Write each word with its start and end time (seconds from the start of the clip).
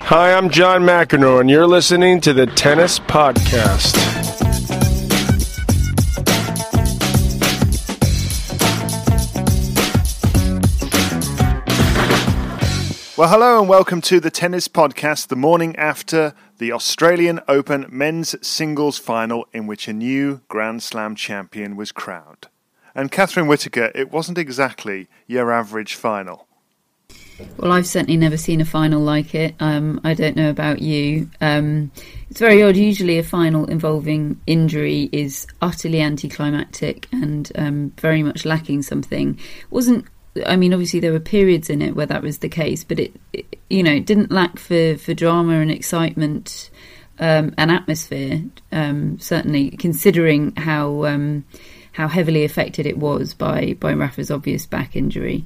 Hi, 0.00 0.34
I'm 0.34 0.50
John 0.50 0.82
McEnroe, 0.82 1.40
and 1.40 1.48
you're 1.48 1.66
listening 1.66 2.20
to 2.22 2.34
the 2.34 2.46
Tennis 2.46 2.98
Podcast. 2.98 3.94
Well, 13.16 13.28
hello 13.28 13.60
and 13.60 13.68
welcome 13.68 14.00
to 14.02 14.18
the 14.18 14.30
Tennis 14.30 14.66
Podcast, 14.66 15.28
the 15.28 15.36
morning 15.36 15.76
after 15.76 16.34
the 16.58 16.72
Australian 16.72 17.40
Open 17.46 17.86
men's 17.88 18.34
singles 18.46 18.98
final, 18.98 19.46
in 19.52 19.66
which 19.68 19.86
a 19.86 19.92
new 19.92 20.40
Grand 20.48 20.82
Slam 20.82 21.14
champion 21.14 21.76
was 21.76 21.92
crowned. 21.92 22.48
And 22.94 23.12
Catherine 23.12 23.46
Whitaker, 23.46 23.92
it 23.94 24.10
wasn't 24.10 24.36
exactly 24.38 25.08
your 25.28 25.52
average 25.52 25.94
final. 25.94 26.48
Well, 27.56 27.72
I've 27.72 27.86
certainly 27.86 28.16
never 28.16 28.36
seen 28.36 28.60
a 28.60 28.64
final 28.64 29.00
like 29.00 29.34
it. 29.34 29.54
Um, 29.60 30.00
I 30.04 30.14
don't 30.14 30.36
know 30.36 30.50
about 30.50 30.80
you. 30.80 31.30
Um, 31.40 31.90
it's 32.30 32.40
very 32.40 32.62
odd. 32.62 32.76
Usually, 32.76 33.18
a 33.18 33.24
final 33.24 33.66
involving 33.66 34.40
injury 34.46 35.08
is 35.12 35.46
utterly 35.60 36.00
anticlimactic 36.00 37.08
and 37.12 37.50
um, 37.56 37.92
very 37.98 38.22
much 38.22 38.44
lacking 38.44 38.82
something. 38.82 39.38
It 39.38 39.70
wasn't 39.70 40.06
I 40.46 40.56
mean, 40.56 40.72
obviously 40.72 41.00
there 41.00 41.12
were 41.12 41.20
periods 41.20 41.70
in 41.70 41.80
it 41.80 41.94
where 41.94 42.06
that 42.06 42.22
was 42.22 42.38
the 42.38 42.48
case, 42.48 42.82
but 42.82 42.98
it, 42.98 43.14
it 43.32 43.58
you 43.70 43.82
know, 43.82 43.92
it 43.92 44.06
didn't 44.06 44.32
lack 44.32 44.58
for 44.58 44.96
for 44.96 45.14
drama 45.14 45.60
and 45.60 45.70
excitement 45.70 46.70
um, 47.18 47.54
and 47.56 47.70
atmosphere. 47.70 48.42
Um, 48.72 49.18
certainly, 49.20 49.70
considering 49.70 50.54
how 50.56 51.04
um, 51.04 51.44
how 51.92 52.08
heavily 52.08 52.44
affected 52.44 52.86
it 52.86 52.98
was 52.98 53.34
by 53.34 53.76
by 53.78 53.92
Rafa's 53.92 54.30
obvious 54.30 54.66
back 54.66 54.96
injury. 54.96 55.44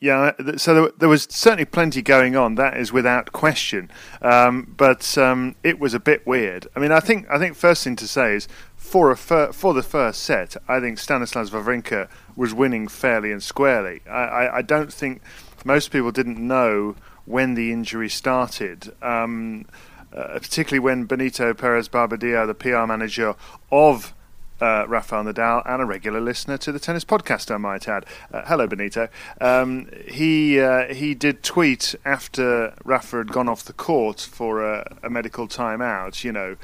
Yeah, 0.00 0.32
so 0.56 0.74
there, 0.74 0.92
there, 0.96 1.08
was 1.08 1.26
certainly 1.28 1.64
plenty 1.64 2.02
going 2.02 2.36
on. 2.36 2.54
That 2.54 2.76
is 2.76 2.92
without 2.92 3.32
question. 3.32 3.90
Um, 4.22 4.72
but 4.76 5.18
um, 5.18 5.56
it 5.64 5.80
was 5.80 5.92
a 5.92 5.98
bit 5.98 6.24
weird. 6.24 6.68
I 6.76 6.80
mean, 6.80 6.92
I 6.92 7.00
think 7.00 7.28
I 7.28 7.38
think 7.38 7.56
first 7.56 7.82
thing 7.82 7.96
to 7.96 8.06
say 8.06 8.36
is 8.36 8.46
for 8.76 9.10
a 9.10 9.16
fir- 9.16 9.50
for 9.50 9.74
the 9.74 9.82
first 9.82 10.22
set, 10.22 10.56
I 10.68 10.78
think 10.78 10.98
Stanislas 10.98 11.50
Wawrinka 11.50 12.08
was 12.36 12.54
winning 12.54 12.86
fairly 12.86 13.32
and 13.32 13.42
squarely. 13.42 14.02
I, 14.08 14.22
I, 14.22 14.56
I 14.58 14.62
don't 14.62 14.92
think 14.92 15.20
most 15.64 15.90
people 15.90 16.12
didn't 16.12 16.38
know 16.38 16.94
when 17.24 17.54
the 17.54 17.72
injury 17.72 18.08
started. 18.08 18.94
Um, 19.02 19.66
uh, 20.12 20.38
particularly 20.38 20.78
when 20.78 21.04
Benito 21.04 21.52
Perez 21.52 21.88
Barbadillo, 21.88 22.46
the 22.46 22.54
PR 22.54 22.86
manager 22.86 23.34
of 23.70 24.14
uh, 24.60 24.86
Rafael 24.88 25.24
Nadal 25.24 25.62
and 25.66 25.82
a 25.82 25.84
regular 25.84 26.20
listener 26.20 26.58
to 26.58 26.72
the 26.72 26.78
tennis 26.78 27.04
podcast, 27.04 27.52
I 27.52 27.56
might 27.56 27.88
add. 27.88 28.06
Uh, 28.32 28.42
hello, 28.46 28.66
Benito. 28.66 29.08
Um, 29.40 29.88
he 30.06 30.60
uh, 30.60 30.92
he 30.92 31.14
did 31.14 31.42
tweet 31.42 31.94
after 32.04 32.74
Rafa 32.84 33.18
had 33.18 33.32
gone 33.32 33.48
off 33.48 33.64
the 33.64 33.72
court 33.72 34.20
for 34.20 34.64
a, 34.64 34.96
a 35.02 35.10
medical 35.10 35.48
timeout. 35.48 36.24
You 36.24 36.32
know, 36.32 36.56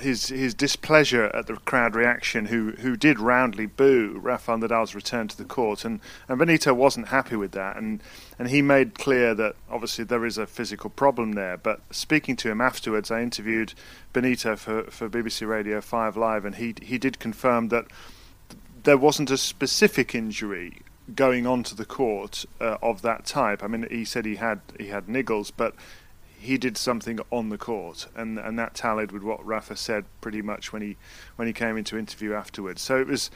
his 0.00 0.28
his 0.28 0.54
displeasure 0.54 1.26
at 1.34 1.46
the 1.46 1.54
crowd 1.54 1.94
reaction, 1.94 2.46
who 2.46 2.72
who 2.72 2.96
did 2.96 3.20
roundly 3.20 3.66
boo 3.66 4.18
Rafael 4.20 4.58
Nadal's 4.58 4.94
return 4.94 5.28
to 5.28 5.36
the 5.36 5.44
court, 5.44 5.84
and, 5.84 6.00
and 6.28 6.38
Benito 6.38 6.74
wasn't 6.74 7.08
happy 7.08 7.36
with 7.36 7.52
that, 7.52 7.76
and 7.76 8.02
and 8.38 8.48
he 8.48 8.62
made 8.62 8.98
clear 8.98 9.34
that 9.34 9.56
obviously 9.70 10.04
there 10.04 10.24
is 10.24 10.38
a 10.38 10.46
physical 10.46 10.90
problem 10.90 11.32
there. 11.32 11.56
But 11.56 11.80
speaking 11.90 12.36
to 12.36 12.50
him 12.50 12.60
afterwards, 12.60 13.10
I 13.10 13.22
interviewed 13.22 13.74
Benito 14.12 14.56
for, 14.56 14.84
for 14.84 15.08
BBC 15.08 15.46
Radio 15.46 15.80
Five 15.80 16.16
Live, 16.16 16.44
and 16.44 16.56
he 16.56 16.74
he 16.82 16.98
did 16.98 17.18
confirm 17.18 17.68
that 17.68 17.86
there 18.82 18.98
wasn't 18.98 19.30
a 19.30 19.38
specific 19.38 20.14
injury 20.14 20.82
going 21.14 21.46
onto 21.46 21.74
the 21.74 21.84
court 21.84 22.44
uh, 22.60 22.78
of 22.82 23.02
that 23.02 23.26
type. 23.26 23.62
I 23.62 23.66
mean, 23.66 23.86
he 23.90 24.04
said 24.04 24.24
he 24.24 24.36
had 24.36 24.60
he 24.78 24.88
had 24.88 25.06
niggles, 25.06 25.52
but 25.54 25.74
he 26.44 26.58
did 26.58 26.76
something 26.76 27.18
on 27.30 27.48
the 27.48 27.58
court, 27.58 28.06
and 28.14 28.38
and 28.38 28.58
that 28.58 28.74
tallied 28.74 29.12
with 29.12 29.22
what 29.22 29.44
Rafa 29.44 29.76
said 29.76 30.04
pretty 30.20 30.42
much 30.42 30.72
when 30.72 30.82
he 30.82 30.96
when 31.36 31.48
he 31.48 31.54
came 31.54 31.76
into 31.76 31.98
interview 31.98 32.34
afterwards. 32.34 32.82
So 32.82 33.00
it 33.00 33.06
was 33.06 33.30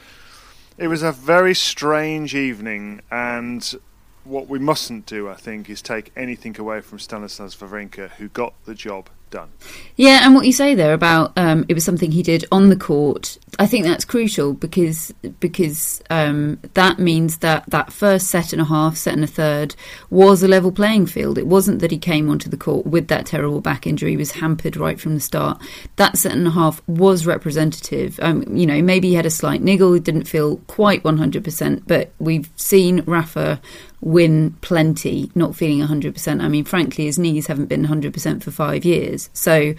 it 0.77 0.87
was 0.87 1.03
a 1.03 1.11
very 1.11 1.53
strange 1.53 2.35
evening, 2.35 3.01
and 3.11 3.75
what 4.23 4.47
we 4.47 4.59
mustn't 4.59 5.05
do, 5.05 5.29
I 5.29 5.35
think, 5.35 5.69
is 5.69 5.81
take 5.81 6.11
anything 6.15 6.59
away 6.59 6.81
from 6.81 6.99
Stanislas 6.99 7.55
Wawrinka, 7.55 8.11
who 8.11 8.29
got 8.29 8.53
the 8.65 8.75
job 8.75 9.09
done. 9.29 9.49
Yeah, 9.95 10.21
and 10.25 10.33
what 10.33 10.45
you 10.45 10.53
say 10.53 10.75
there 10.75 10.93
about 10.93 11.37
um, 11.37 11.65
it 11.67 11.73
was 11.73 11.83
something 11.83 12.11
he 12.11 12.23
did 12.23 12.45
on 12.51 12.69
the 12.69 12.75
court, 12.75 13.37
I 13.57 13.67
think 13.67 13.85
that's 13.85 14.05
crucial 14.05 14.53
because 14.53 15.13
because 15.39 16.01
um, 16.09 16.59
that 16.73 16.99
means 16.99 17.39
that 17.39 17.65
that 17.69 17.91
first 17.91 18.27
set 18.27 18.53
and 18.53 18.61
a 18.61 18.65
half, 18.65 18.95
set 18.97 19.13
and 19.13 19.23
a 19.23 19.27
third 19.27 19.75
was 20.09 20.41
a 20.43 20.47
level 20.47 20.71
playing 20.71 21.07
field. 21.07 21.37
It 21.37 21.47
wasn't 21.47 21.79
that 21.79 21.91
he 21.91 21.97
came 21.97 22.29
onto 22.29 22.49
the 22.49 22.57
court 22.57 22.85
with 22.85 23.07
that 23.09 23.25
terrible 23.25 23.61
back 23.61 23.85
injury, 23.85 24.11
he 24.11 24.17
was 24.17 24.31
hampered 24.31 24.77
right 24.77 24.99
from 24.99 25.15
the 25.15 25.21
start. 25.21 25.61
That 25.97 26.17
set 26.17 26.31
and 26.31 26.47
a 26.47 26.51
half 26.51 26.81
was 26.87 27.25
representative. 27.25 28.19
Um, 28.21 28.43
you 28.55 28.65
know, 28.65 28.81
maybe 28.81 29.09
he 29.09 29.15
had 29.15 29.25
a 29.25 29.31
slight 29.31 29.61
niggle, 29.61 29.93
he 29.93 29.99
didn't 29.99 30.25
feel 30.25 30.57
quite 30.67 31.03
100%, 31.03 31.83
but 31.87 32.11
we've 32.19 32.49
seen 32.55 33.03
Rafa 33.05 33.61
win 34.01 34.51
plenty, 34.61 35.31
not 35.35 35.55
feeling 35.55 35.85
100%. 35.85 36.41
I 36.41 36.47
mean, 36.47 36.63
frankly, 36.63 37.05
his 37.05 37.19
knees 37.19 37.47
haven't 37.47 37.67
been 37.67 37.85
100% 37.85 38.43
for 38.43 38.51
five 38.51 38.85
years. 38.85 39.29
So 39.33 39.73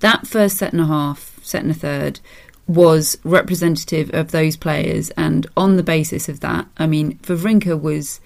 that 0.00 0.26
first 0.26 0.56
set 0.56 0.72
and 0.72 0.80
a 0.80 0.86
half, 0.86 1.38
set 1.42 1.62
and 1.62 1.70
a 1.70 1.74
third, 1.74 2.20
was 2.66 3.18
representative 3.22 4.10
of 4.12 4.30
those 4.30 4.56
players. 4.56 5.10
And 5.10 5.46
on 5.56 5.76
the 5.76 5.82
basis 5.82 6.28
of 6.28 6.40
that, 6.40 6.66
I 6.78 6.86
mean, 6.86 7.18
Wawrinka 7.18 7.80
was 7.80 8.20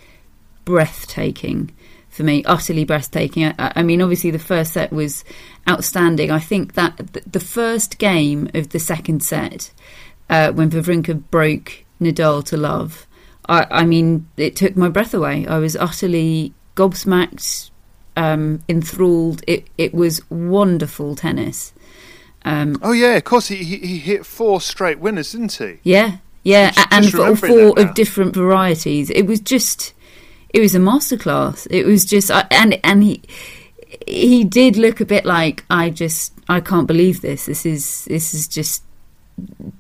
breathtaking 0.65 1.73
for 2.11 2.25
me, 2.25 2.45
utterly 2.45 2.85
breathtaking. 2.85 3.47
I, 3.47 3.73
I, 3.77 3.83
mean, 3.83 4.03
obviously, 4.03 4.31
the 4.31 4.39
first 4.39 4.73
set 4.73 4.93
was 4.93 5.25
outstanding. 5.69 6.31
I 6.31 6.41
think 6.41 6.75
that 6.75 7.23
the 7.27 7.41
first 7.41 7.99
game 7.99 8.51
of 8.53 8.71
the 8.71 8.81
second 8.81 9.23
set, 9.23 9.73
uh, 10.29 10.53
when 10.53 10.71
Wawrinka 10.71 11.23
broke 11.31 11.85
Nadal 12.01 12.45
to 12.47 12.57
love, 12.57 13.07
I, 13.51 13.67
I 13.81 13.85
mean, 13.85 14.29
it 14.37 14.55
took 14.55 14.77
my 14.77 14.89
breath 14.89 15.13
away. 15.13 15.45
I 15.47 15.59
was 15.59 15.75
utterly 15.75 16.55
gobsmacked, 16.77 17.71
um, 18.17 18.63
enthralled. 18.69 19.43
It 19.47 19.67
it 19.77 19.93
was 19.93 20.23
wonderful 20.31 21.17
tennis. 21.17 21.75
Um, 22.45 22.79
oh 22.81 22.93
yeah, 22.93 23.17
of 23.17 23.25
course 23.25 23.49
he, 23.49 23.57
he 23.57 23.99
hit 23.99 24.25
four 24.25 24.61
straight 24.61 25.01
winners, 25.01 25.33
didn't 25.33 25.53
he? 25.53 25.79
Yeah, 25.83 26.19
yeah, 26.45 26.71
just, 26.71 26.89
and 26.93 27.05
just 27.05 27.17
for 27.17 27.37
four 27.37 27.79
of 27.79 27.95
different 27.95 28.35
varieties. 28.35 29.11
It 29.11 29.27
was 29.27 29.41
just, 29.41 29.95
it 30.51 30.61
was 30.61 30.75
a 30.77 30.79
masterclass. 30.79 31.67
It 31.71 31.85
was 31.85 32.05
just, 32.05 32.31
and 32.31 32.79
and 32.85 33.03
he 33.03 33.23
he 34.07 34.45
did 34.45 34.77
look 34.77 35.01
a 35.01 35.05
bit 35.05 35.27
like 35.27 35.65
I 35.69 35.91
just 35.91 36.33
I 36.49 36.61
can't 36.61 36.87
believe 36.87 37.21
this. 37.21 37.47
This 37.47 37.67
is 37.67 38.05
this 38.05 38.33
is 38.33 38.47
just 38.47 38.85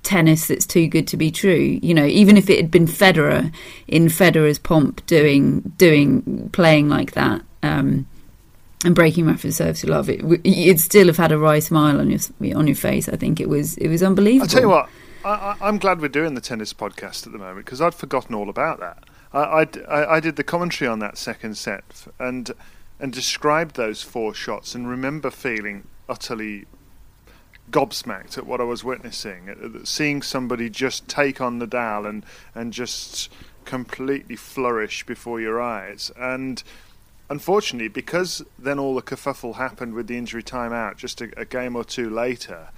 tennis 0.02 0.48
that's 0.48 0.66
too 0.66 0.86
good 0.86 1.06
to 1.08 1.16
be 1.16 1.30
true. 1.30 1.78
You 1.82 1.94
know, 1.94 2.04
even 2.04 2.36
if 2.36 2.48
it 2.50 2.56
had 2.56 2.70
been 2.70 2.86
Federer 2.86 3.52
in 3.86 4.06
Federer's 4.06 4.58
pomp 4.58 5.04
doing 5.06 5.60
doing 5.76 6.50
playing 6.52 6.88
like 6.88 7.12
that. 7.12 7.42
Um, 7.62 8.06
and 8.82 8.94
breaking 8.94 9.26
Rafa's 9.26 9.56
serve 9.56 9.76
to 9.80 9.88
love 9.88 10.08
it, 10.08 10.22
you'd 10.46 10.80
still 10.80 11.08
have 11.08 11.18
had 11.18 11.32
a 11.32 11.38
wry 11.38 11.58
smile 11.58 12.00
on 12.00 12.10
your 12.10 12.20
on 12.56 12.66
your 12.66 12.76
face. 12.76 13.10
I 13.10 13.16
think 13.16 13.38
it 13.38 13.48
was 13.48 13.76
it 13.76 13.88
was 13.88 14.02
unbelievable. 14.02 14.44
I'll 14.44 14.48
tell 14.48 14.62
you 14.62 14.68
what, 14.70 14.88
I, 15.24 15.56
am 15.60 15.78
glad 15.78 16.00
we're 16.00 16.08
doing 16.08 16.34
the 16.34 16.40
tennis 16.40 16.72
podcast 16.72 17.26
at 17.26 17.32
the 17.32 17.38
moment 17.38 17.66
because 17.66 17.82
I'd 17.82 17.94
forgotten 17.94 18.34
all 18.34 18.48
about 18.48 18.80
that. 18.80 19.04
I, 19.32 19.66
I, 19.88 20.16
I 20.16 20.20
did 20.20 20.36
the 20.36 20.42
commentary 20.42 20.88
on 20.88 20.98
that 21.00 21.18
second 21.18 21.56
set 21.56 22.06
and 22.18 22.50
and 22.98 23.12
described 23.12 23.76
those 23.76 24.02
four 24.02 24.34
shots 24.34 24.74
and 24.74 24.88
remember 24.88 25.30
feeling 25.30 25.86
utterly 26.08 26.66
gobsmacked 27.70 28.36
at 28.38 28.46
what 28.46 28.60
I 28.60 28.64
was 28.64 28.84
witnessing, 28.84 29.82
seeing 29.84 30.22
somebody 30.22 30.68
just 30.70 31.08
take 31.08 31.40
on 31.40 31.60
Nadal 31.60 32.08
and 32.08 32.24
and 32.54 32.72
just 32.72 33.30
completely 33.64 34.36
flourish 34.36 35.04
before 35.06 35.40
your 35.40 35.60
eyes. 35.60 36.10
And 36.16 36.62
unfortunately, 37.28 37.88
because 37.88 38.42
then 38.58 38.78
all 38.78 38.94
the 38.94 39.02
kerfuffle 39.02 39.54
happened 39.54 39.94
with 39.94 40.08
the 40.08 40.18
injury 40.18 40.42
timeout 40.42 40.96
just 40.96 41.20
a, 41.20 41.30
a 41.36 41.44
game 41.44 41.76
or 41.76 41.84
two 41.84 42.10
later, 42.10 42.70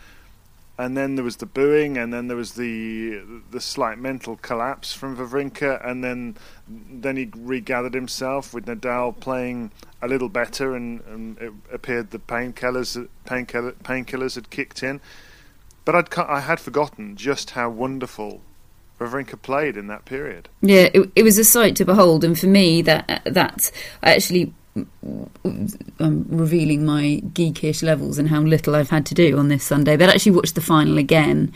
and 0.82 0.96
then 0.96 1.14
there 1.14 1.24
was 1.24 1.36
the 1.36 1.46
booing, 1.46 1.96
and 1.96 2.12
then 2.12 2.26
there 2.26 2.36
was 2.36 2.54
the 2.54 3.22
the 3.52 3.60
slight 3.60 3.98
mental 3.98 4.36
collapse 4.36 4.92
from 4.92 5.16
Wawrinka, 5.16 5.80
and 5.86 6.02
then 6.02 6.36
then 6.68 7.16
he 7.16 7.30
regathered 7.36 7.94
himself 7.94 8.52
with 8.52 8.66
Nadal 8.66 9.18
playing 9.20 9.70
a 10.02 10.08
little 10.08 10.28
better, 10.28 10.74
and, 10.74 11.00
and 11.02 11.38
it 11.38 11.52
appeared 11.72 12.10
the 12.10 12.18
painkillers 12.18 13.08
painkiller, 13.24 13.72
painkillers 13.84 14.34
had 14.34 14.50
kicked 14.50 14.82
in. 14.82 15.00
But 15.84 15.94
I'd 15.94 16.18
I 16.18 16.40
had 16.40 16.58
forgotten 16.58 17.14
just 17.14 17.50
how 17.50 17.70
wonderful 17.70 18.40
Wawrinka 18.98 19.40
played 19.40 19.76
in 19.76 19.86
that 19.86 20.04
period. 20.04 20.48
Yeah, 20.62 20.88
it, 20.92 21.12
it 21.14 21.22
was 21.22 21.38
a 21.38 21.44
sight 21.44 21.76
to 21.76 21.84
behold, 21.84 22.24
and 22.24 22.36
for 22.36 22.48
me, 22.48 22.82
that 22.82 23.22
that 23.24 23.70
I 24.02 24.14
actually 24.14 24.52
I'm 24.74 26.26
revealing 26.28 26.86
my 26.86 27.20
geekish 27.34 27.82
levels 27.82 28.18
and 28.18 28.28
how 28.28 28.40
little 28.40 28.74
I've 28.74 28.88
had 28.88 29.04
to 29.06 29.14
do 29.14 29.38
on 29.38 29.48
this 29.48 29.64
Sunday. 29.64 29.96
But 29.96 30.08
actually 30.08 30.32
watched 30.32 30.54
the 30.54 30.62
final 30.62 30.96
again 30.96 31.52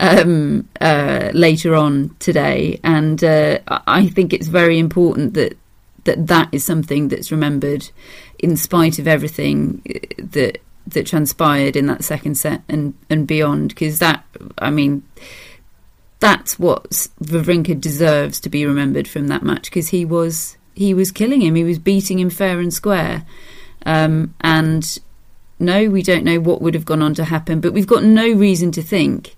um, 0.00 0.68
uh, 0.80 1.30
later 1.32 1.74
on 1.74 2.14
today, 2.18 2.78
and 2.84 3.24
uh, 3.24 3.60
I 3.68 4.08
think 4.08 4.32
it's 4.32 4.48
very 4.48 4.78
important 4.78 5.34
that 5.34 5.56
that 6.04 6.26
that 6.26 6.48
is 6.52 6.64
something 6.64 7.08
that's 7.08 7.32
remembered, 7.32 7.90
in 8.38 8.56
spite 8.56 8.98
of 8.98 9.08
everything 9.08 9.82
uh, 9.88 9.98
that 10.18 10.58
that 10.86 11.06
transpired 11.06 11.74
in 11.74 11.86
that 11.86 12.04
second 12.04 12.34
set 12.34 12.62
and 12.68 12.92
and 13.08 13.26
beyond. 13.26 13.70
Because 13.70 13.98
that, 13.98 14.24
I 14.58 14.70
mean. 14.70 15.04
That's 16.20 16.58
what 16.58 16.90
Wawrinka 17.22 17.80
deserves 17.80 18.40
to 18.40 18.48
be 18.48 18.66
remembered 18.66 19.06
from 19.06 19.28
that 19.28 19.44
match 19.44 19.70
because 19.70 19.90
he 19.90 20.04
was 20.04 20.57
he 20.78 20.94
was 20.94 21.10
killing 21.10 21.40
him. 21.42 21.56
He 21.56 21.64
was 21.64 21.78
beating 21.78 22.20
him 22.20 22.30
fair 22.30 22.60
and 22.60 22.72
square. 22.72 23.26
Um, 23.84 24.34
and 24.40 24.98
no, 25.58 25.90
we 25.90 26.02
don't 26.02 26.24
know 26.24 26.38
what 26.38 26.62
would 26.62 26.74
have 26.74 26.84
gone 26.84 27.02
on 27.02 27.14
to 27.14 27.24
happen, 27.24 27.60
but 27.60 27.72
we've 27.72 27.86
got 27.86 28.04
no 28.04 28.30
reason 28.30 28.70
to 28.72 28.82
think 28.82 29.34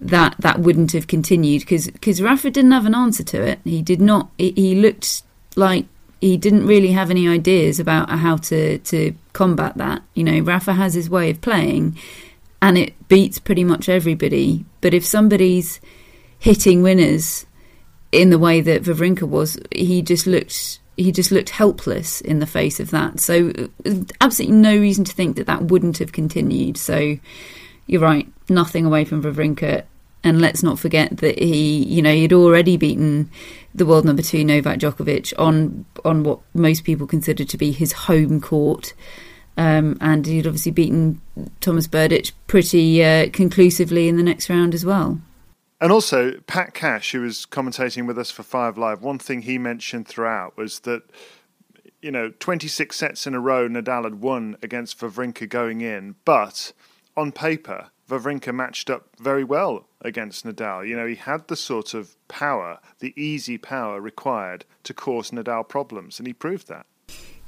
that 0.00 0.34
that 0.38 0.60
wouldn't 0.60 0.92
have 0.92 1.06
continued 1.06 1.66
because 1.66 2.22
Rafa 2.22 2.50
didn't 2.50 2.70
have 2.70 2.86
an 2.86 2.94
answer 2.94 3.22
to 3.24 3.42
it. 3.42 3.60
He 3.64 3.82
did 3.82 4.00
not. 4.00 4.30
He, 4.38 4.52
he 4.52 4.74
looked 4.74 5.22
like 5.54 5.84
he 6.22 6.38
didn't 6.38 6.66
really 6.66 6.92
have 6.92 7.10
any 7.10 7.28
ideas 7.28 7.78
about 7.78 8.08
how 8.08 8.36
to 8.36 8.78
to 8.78 9.14
combat 9.34 9.76
that. 9.76 10.02
You 10.14 10.24
know, 10.24 10.40
Rafa 10.40 10.72
has 10.72 10.94
his 10.94 11.10
way 11.10 11.28
of 11.28 11.42
playing, 11.42 11.98
and 12.62 12.78
it 12.78 12.94
beats 13.08 13.38
pretty 13.38 13.64
much 13.64 13.90
everybody. 13.90 14.64
But 14.80 14.94
if 14.94 15.04
somebody's 15.04 15.78
hitting 16.38 16.80
winners 16.80 17.44
in 18.12 18.30
the 18.30 18.38
way 18.38 18.60
that 18.60 18.82
Wawrinka 18.82 19.22
was, 19.22 19.58
he 19.72 20.02
just 20.02 20.26
looked 20.26 20.78
he 20.96 21.12
just 21.12 21.30
looked 21.30 21.50
helpless 21.50 22.20
in 22.20 22.40
the 22.40 22.46
face 22.46 22.78
of 22.78 22.90
that. 22.90 23.20
So 23.20 23.52
absolutely 24.20 24.56
no 24.58 24.76
reason 24.76 25.04
to 25.04 25.12
think 25.12 25.36
that 25.36 25.46
that 25.46 25.62
wouldn't 25.62 25.96
have 25.98 26.12
continued. 26.12 26.76
So 26.76 27.16
you're 27.86 28.02
right, 28.02 28.28
nothing 28.50 28.84
away 28.84 29.04
from 29.06 29.22
Wawrinka. 29.22 29.84
And 30.22 30.42
let's 30.42 30.62
not 30.62 30.78
forget 30.78 31.16
that 31.18 31.38
he, 31.38 31.82
you 31.84 32.02
know, 32.02 32.12
he'd 32.12 32.34
already 32.34 32.76
beaten 32.76 33.30
the 33.74 33.86
world 33.86 34.04
number 34.04 34.20
two 34.20 34.44
Novak 34.44 34.78
Djokovic 34.78 35.32
on 35.38 35.86
on 36.04 36.22
what 36.24 36.40
most 36.52 36.84
people 36.84 37.06
consider 37.06 37.44
to 37.44 37.56
be 37.56 37.72
his 37.72 37.92
home 37.92 38.40
court. 38.40 38.92
Um, 39.56 39.96
and 40.00 40.26
he'd 40.26 40.46
obviously 40.46 40.72
beaten 40.72 41.20
Thomas 41.60 41.86
Berdych 41.86 42.32
pretty 42.46 43.02
uh, 43.02 43.30
conclusively 43.30 44.08
in 44.08 44.16
the 44.16 44.22
next 44.22 44.50
round 44.50 44.74
as 44.74 44.84
well. 44.84 45.20
And 45.80 45.90
also, 45.90 46.32
Pat 46.46 46.74
Cash, 46.74 47.12
who 47.12 47.22
was 47.22 47.46
commentating 47.46 48.06
with 48.06 48.18
us 48.18 48.30
for 48.30 48.42
Five 48.42 48.76
Live, 48.76 49.02
one 49.02 49.18
thing 49.18 49.42
he 49.42 49.56
mentioned 49.56 50.06
throughout 50.06 50.56
was 50.56 50.80
that, 50.80 51.02
you 52.02 52.10
know, 52.10 52.30
26 52.38 52.94
sets 52.94 53.26
in 53.26 53.34
a 53.34 53.40
row 53.40 53.66
Nadal 53.66 54.04
had 54.04 54.20
won 54.20 54.58
against 54.62 55.00
Wawrinka 55.00 55.48
going 55.48 55.80
in, 55.80 56.16
but 56.26 56.74
on 57.16 57.32
paper, 57.32 57.90
Wawrinka 58.10 58.54
matched 58.54 58.90
up 58.90 59.08
very 59.18 59.44
well 59.44 59.86
against 60.02 60.44
Nadal. 60.44 60.86
You 60.86 60.96
know, 60.96 61.06
he 61.06 61.14
had 61.14 61.48
the 61.48 61.56
sort 61.56 61.94
of 61.94 62.14
power, 62.28 62.80
the 62.98 63.14
easy 63.16 63.56
power 63.56 64.02
required 64.02 64.66
to 64.82 64.92
cause 64.92 65.30
Nadal 65.30 65.66
problems, 65.66 66.18
and 66.18 66.26
he 66.26 66.34
proved 66.34 66.68
that. 66.68 66.84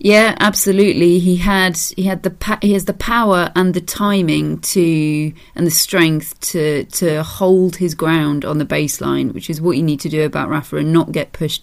Yeah, 0.04 0.34
absolutely. 0.40 1.20
He 1.20 1.37
had 1.37 1.76
he 1.76 2.02
had 2.02 2.25
the 2.25 2.58
he 2.60 2.72
has 2.72 2.87
the 2.87 2.93
power 2.93 3.52
and 3.54 3.72
the 3.72 3.81
timing 3.81 4.58
to 4.58 5.32
and 5.54 5.64
the 5.64 5.70
strength 5.70 6.40
to 6.40 6.87
to 6.87 7.22
hold 7.22 7.76
his 7.76 7.94
ground 7.94 8.44
on 8.44 8.58
the 8.58 8.66
baseline, 8.66 9.32
which 9.32 9.49
is 9.49 9.60
what 9.60 9.76
you 9.76 9.82
need 9.84 10.00
to 10.00 10.08
do 10.08 10.25
about 10.25 10.49
Rafa 10.49 10.78
and 10.78 10.93
not 10.93 11.12
get 11.12 11.32
pushed. 11.32 11.62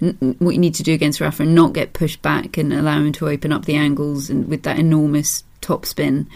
What 0.00 0.50
you 0.54 0.58
need 0.58 0.74
to 0.74 0.82
do 0.82 0.92
against 0.92 1.18
Rafa 1.18 1.44
and 1.44 1.54
not 1.54 1.72
get 1.72 1.94
pushed 1.94 2.20
back 2.20 2.58
and 2.58 2.74
allow 2.74 2.98
him 2.98 3.12
to 3.12 3.28
open 3.30 3.54
up 3.54 3.64
the 3.64 3.76
angles 3.76 4.28
and 4.28 4.48
with 4.48 4.64
that 4.64 4.78
enormous 4.78 5.44
top 5.62 5.86
spin. 5.86 6.28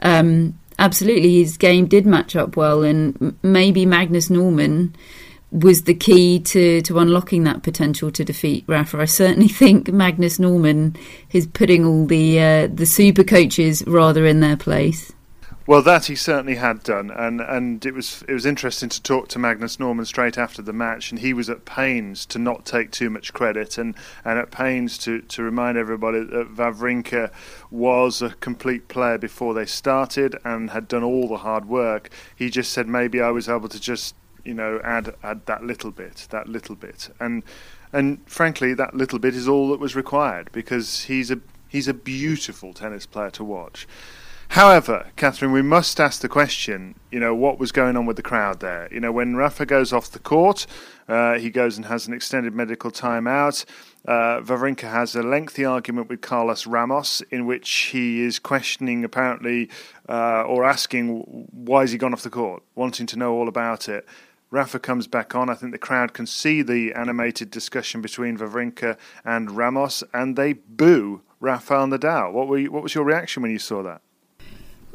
Um, 0.00 0.58
absolutely, 0.78 1.42
his 1.42 1.58
game 1.58 1.84
did 1.84 2.06
match 2.06 2.34
up 2.34 2.56
well, 2.56 2.82
and 2.82 3.36
maybe 3.42 3.84
Magnus 3.84 4.30
Norman 4.30 4.96
was 5.50 5.84
the 5.84 5.94
key 5.94 6.38
to, 6.40 6.82
to 6.82 6.98
unlocking 6.98 7.44
that 7.44 7.62
potential 7.62 8.10
to 8.10 8.24
defeat 8.24 8.64
Rafa. 8.66 8.98
I 8.98 9.04
certainly 9.06 9.48
think 9.48 9.92
Magnus 9.92 10.38
Norman 10.38 10.96
is 11.32 11.46
putting 11.46 11.84
all 11.84 12.06
the 12.06 12.40
uh, 12.40 12.68
the 12.72 12.86
super 12.86 13.24
coaches 13.24 13.82
rather 13.86 14.26
in 14.26 14.40
their 14.40 14.56
place. 14.56 15.12
Well, 15.68 15.82
that 15.82 16.06
he 16.06 16.14
certainly 16.14 16.54
had 16.54 16.82
done, 16.82 17.10
and, 17.10 17.42
and 17.42 17.84
it 17.84 17.92
was 17.92 18.24
it 18.26 18.32
was 18.32 18.46
interesting 18.46 18.88
to 18.88 19.02
talk 19.02 19.28
to 19.28 19.38
Magnus 19.38 19.78
Norman 19.78 20.06
straight 20.06 20.38
after 20.38 20.62
the 20.62 20.72
match, 20.72 21.10
and 21.10 21.20
he 21.20 21.34
was 21.34 21.50
at 21.50 21.66
pains 21.66 22.24
to 22.24 22.38
not 22.38 22.64
take 22.64 22.90
too 22.90 23.10
much 23.10 23.34
credit, 23.34 23.76
and, 23.76 23.94
and 24.24 24.38
at 24.38 24.50
pains 24.50 24.96
to, 24.96 25.20
to 25.20 25.42
remind 25.42 25.76
everybody 25.76 26.20
that 26.20 26.54
Wawrinka 26.56 27.30
was 27.70 28.22
a 28.22 28.30
complete 28.30 28.88
player 28.88 29.18
before 29.18 29.52
they 29.52 29.66
started 29.66 30.38
and 30.42 30.70
had 30.70 30.88
done 30.88 31.04
all 31.04 31.28
the 31.28 31.36
hard 31.36 31.66
work. 31.66 32.08
He 32.34 32.48
just 32.48 32.72
said 32.72 32.88
maybe 32.88 33.20
I 33.20 33.30
was 33.30 33.46
able 33.46 33.68
to 33.68 33.78
just 33.78 34.14
you 34.48 34.54
know, 34.54 34.80
add 34.82 35.14
add 35.22 35.44
that 35.44 35.62
little 35.62 35.90
bit, 35.90 36.26
that 36.30 36.48
little 36.48 36.74
bit, 36.74 37.10
and 37.20 37.42
and 37.92 38.18
frankly, 38.26 38.72
that 38.72 38.94
little 38.94 39.18
bit 39.18 39.34
is 39.34 39.46
all 39.46 39.68
that 39.68 39.78
was 39.78 39.94
required 39.94 40.50
because 40.52 41.02
he's 41.02 41.30
a 41.30 41.38
he's 41.68 41.86
a 41.86 41.92
beautiful 41.92 42.72
tennis 42.72 43.04
player 43.04 43.30
to 43.30 43.44
watch. 43.44 43.86
However, 44.52 45.08
Catherine, 45.16 45.52
we 45.52 45.60
must 45.60 46.00
ask 46.00 46.22
the 46.22 46.28
question, 46.28 46.94
you 47.12 47.20
know, 47.20 47.34
what 47.34 47.58
was 47.58 47.70
going 47.70 47.98
on 47.98 48.06
with 48.06 48.16
the 48.16 48.22
crowd 48.22 48.60
there? 48.60 48.88
You 48.90 48.98
know, 48.98 49.12
when 49.12 49.36
Rafa 49.36 49.66
goes 49.66 49.92
off 49.92 50.10
the 50.10 50.18
court, 50.18 50.66
uh, 51.06 51.34
he 51.34 51.50
goes 51.50 51.76
and 51.76 51.84
has 51.84 52.06
an 52.06 52.14
extended 52.14 52.54
medical 52.54 52.90
timeout. 52.90 53.66
Uh, 54.06 54.40
Wawrinka 54.40 54.90
has 54.90 55.14
a 55.14 55.22
lengthy 55.22 55.66
argument 55.66 56.08
with 56.08 56.22
Carlos 56.22 56.66
Ramos 56.66 57.20
in 57.30 57.44
which 57.44 57.70
he 57.92 58.22
is 58.22 58.38
questioning, 58.38 59.04
apparently, 59.04 59.68
uh, 60.08 60.44
or 60.44 60.64
asking 60.64 61.48
why 61.52 61.82
has 61.82 61.92
he 61.92 61.98
gone 61.98 62.14
off 62.14 62.22
the 62.22 62.30
court, 62.30 62.62
wanting 62.74 63.06
to 63.06 63.18
know 63.18 63.34
all 63.34 63.48
about 63.48 63.86
it. 63.86 64.08
Rafa 64.50 64.78
comes 64.78 65.06
back 65.06 65.34
on. 65.34 65.50
I 65.50 65.54
think 65.54 65.72
the 65.72 65.78
crowd 65.78 66.14
can 66.14 66.26
see 66.26 66.62
the 66.62 66.92
animated 66.94 67.50
discussion 67.50 68.00
between 68.00 68.38
Wawrinka 68.38 68.96
and 69.24 69.50
Ramos, 69.50 70.02
and 70.14 70.36
they 70.36 70.54
boo 70.54 71.22
Rafael 71.40 71.86
Nadal. 71.86 72.32
What 72.32 72.48
were 72.48 72.58
you, 72.58 72.72
what 72.72 72.82
was 72.82 72.94
your 72.94 73.04
reaction 73.04 73.42
when 73.42 73.52
you 73.52 73.58
saw 73.58 73.82
that? 73.82 74.00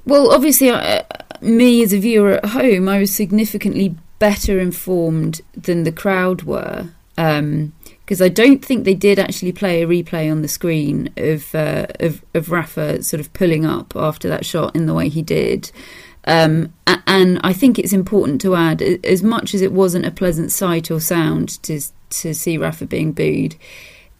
Well, 0.06 0.34
obviously, 0.34 0.70
uh, 0.70 1.04
me 1.42 1.84
as 1.84 1.94
a 1.94 2.00
viewer 2.00 2.34
at 2.34 2.46
home, 2.46 2.90
I 2.90 3.00
was 3.00 3.14
significantly 3.14 3.96
better 4.20 4.60
informed 4.60 5.42
than 5.56 5.84
the 5.84 5.92
crowd 5.92 6.44
were. 6.44 6.88
because 7.16 7.40
um, 7.40 8.26
I 8.26 8.30
don't 8.30 8.64
think 8.64 8.84
they 8.84 8.96
did 8.96 9.20
actually 9.20 9.52
play 9.52 9.82
a 9.82 9.88
replay 9.88 10.32
on 10.32 10.42
the 10.42 10.48
screen 10.48 11.10
of, 11.16 11.54
uh, 11.54 11.88
of 12.00 12.24
of 12.34 12.50
Rafa 12.52 13.04
sort 13.04 13.22
of 13.22 13.32
pulling 13.34 13.66
up 13.66 13.96
after 13.96 14.28
that 14.30 14.46
shot 14.46 14.76
in 14.76 14.88
the 14.88 14.94
way 14.94 15.10
he 15.10 15.22
did. 15.22 15.72
Um, 16.26 16.74
and 16.88 17.40
I 17.44 17.54
think 17.54 17.78
it's 17.78 17.94
important 17.94 18.42
to 18.42 18.56
add, 18.56 18.82
as 18.82 19.22
much 19.22 19.54
as 19.54 19.62
it 19.62 19.74
wasn't 19.74 20.06
a 20.06 20.12
pleasant 20.12 20.52
sight 20.52 20.90
or 20.90 21.00
sound 21.00 21.62
to 21.64 21.82
to 22.10 22.34
see 22.34 22.58
Rafa 22.58 22.86
being 22.86 23.12
booed, 23.12 23.56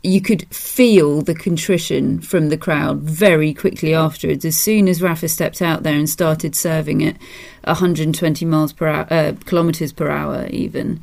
you 0.02 0.20
could 0.20 0.48
feel 0.54 1.22
the 1.22 1.36
contrition 1.36 2.20
from 2.20 2.50
the 2.50 2.58
crowd 2.58 3.00
very 3.02 3.54
quickly 3.54 3.94
afterwards. 3.94 4.44
As 4.44 4.58
soon 4.58 4.88
as 4.88 5.02
Rafa 5.02 5.30
stepped 5.30 5.62
out 5.62 5.84
there 5.84 5.96
and 5.96 6.10
started 6.10 6.56
serving 6.56 7.04
at 7.04 7.16
120 7.64 8.46
miles 8.46 8.74
per 8.74 8.88
hour, 8.88 9.08
uh, 9.10 9.34
kilometers 9.46 9.94
per 9.94 10.10
hour, 10.10 10.48
even. 10.48 11.02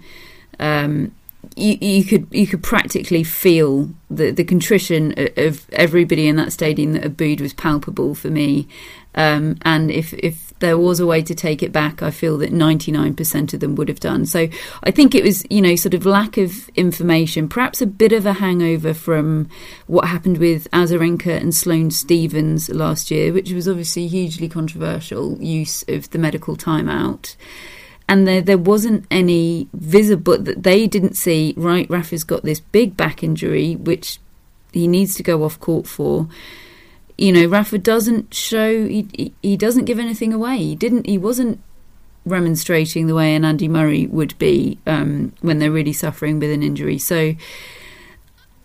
Um, 0.58 1.12
you, 1.56 1.78
you, 1.80 2.04
could 2.04 2.26
you 2.30 2.46
could 2.46 2.62
practically 2.62 3.24
feel 3.24 3.90
the 4.10 4.30
the 4.30 4.44
contrition 4.44 5.14
of 5.36 5.68
everybody 5.72 6.28
in 6.28 6.36
that 6.36 6.52
stadium 6.52 6.92
that 6.92 7.16
booed 7.16 7.40
was 7.40 7.52
palpable 7.52 8.14
for 8.14 8.28
me, 8.28 8.68
um, 9.14 9.58
and 9.62 9.90
if 9.90 10.12
if 10.14 10.50
there 10.60 10.78
was 10.78 11.00
a 11.00 11.06
way 11.06 11.22
to 11.22 11.34
take 11.34 11.62
it 11.62 11.72
back, 11.72 12.02
I 12.02 12.10
feel 12.10 12.38
that 12.38 12.52
99% 12.52 13.54
of 13.54 13.60
them 13.60 13.74
would 13.74 13.88
have 13.88 14.00
done. 14.00 14.26
So 14.26 14.48
I 14.84 14.90
think 14.90 15.14
it 15.14 15.24
was, 15.24 15.44
you 15.50 15.60
know, 15.60 15.74
sort 15.74 15.94
of 15.94 16.06
lack 16.06 16.36
of 16.36 16.68
information, 16.70 17.48
perhaps 17.48 17.82
a 17.82 17.86
bit 17.86 18.12
of 18.12 18.26
a 18.26 18.34
hangover 18.34 18.94
from 18.94 19.48
what 19.86 20.06
happened 20.06 20.38
with 20.38 20.70
Azarenka 20.70 21.34
and 21.40 21.54
Sloane 21.54 21.90
Stevens 21.90 22.68
last 22.68 23.10
year, 23.10 23.32
which 23.32 23.52
was 23.52 23.66
obviously 23.66 24.06
hugely 24.06 24.48
controversial 24.48 25.38
use 25.42 25.82
of 25.88 26.10
the 26.10 26.18
medical 26.18 26.56
timeout. 26.56 27.36
And 28.10 28.26
there 28.26 28.42
there 28.42 28.58
wasn't 28.58 29.06
any 29.08 29.68
visible 29.72 30.36
that 30.36 30.64
they 30.64 30.88
didn't 30.88 31.14
see. 31.16 31.54
Right, 31.56 31.88
Rafa's 31.88 32.24
got 32.24 32.42
this 32.42 32.58
big 32.58 32.96
back 32.96 33.22
injury, 33.22 33.76
which 33.76 34.18
he 34.72 34.88
needs 34.88 35.14
to 35.14 35.22
go 35.22 35.44
off 35.44 35.60
court 35.60 35.86
for. 35.86 36.28
You 37.16 37.32
know, 37.32 37.46
Rafa 37.46 37.78
doesn't 37.78 38.34
show. 38.34 38.86
He, 38.86 39.32
he, 39.42 39.56
doesn't 39.56 39.84
give 39.84 39.98
anything 39.98 40.32
away. 40.32 40.56
He 40.56 40.74
didn't. 40.74 41.06
He 41.06 41.18
wasn't 41.18 41.60
remonstrating 42.26 43.06
the 43.06 43.14
way 43.14 43.34
an 43.34 43.44
Andy 43.44 43.68
Murray 43.68 44.06
would 44.06 44.36
be 44.38 44.78
um, 44.86 45.32
when 45.40 45.58
they're 45.58 45.70
really 45.70 45.92
suffering 45.92 46.40
with 46.40 46.50
an 46.50 46.64
injury. 46.64 46.98
So 46.98 47.34